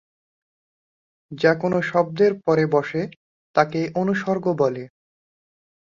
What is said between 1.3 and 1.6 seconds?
যা